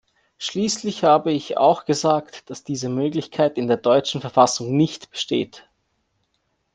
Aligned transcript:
Schließlich 0.39 1.03
habe 1.03 1.31
ich 1.31 1.57
auch 1.57 1.85
gesagt, 1.85 2.49
dass 2.49 2.63
diese 2.63 2.89
Möglichkeit 2.89 3.55
in 3.59 3.67
der 3.67 3.77
deutschen 3.77 4.19
Verfassung 4.19 4.75
nicht 4.75 5.11
besteht. 5.11 5.69